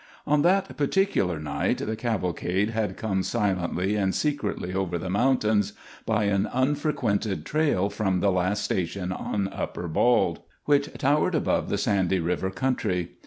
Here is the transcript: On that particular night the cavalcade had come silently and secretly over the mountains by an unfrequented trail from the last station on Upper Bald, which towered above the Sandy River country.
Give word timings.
On 0.25 0.41
that 0.41 0.75
particular 0.77 1.39
night 1.39 1.77
the 1.77 1.95
cavalcade 1.95 2.71
had 2.71 2.97
come 2.97 3.21
silently 3.21 3.95
and 3.95 4.15
secretly 4.15 4.73
over 4.73 4.97
the 4.97 5.11
mountains 5.11 5.73
by 6.07 6.23
an 6.23 6.49
unfrequented 6.51 7.45
trail 7.45 7.87
from 7.87 8.19
the 8.19 8.31
last 8.31 8.63
station 8.63 9.11
on 9.11 9.47
Upper 9.49 9.87
Bald, 9.87 10.39
which 10.65 10.91
towered 10.97 11.35
above 11.35 11.69
the 11.69 11.77
Sandy 11.77 12.19
River 12.19 12.49
country. 12.49 13.11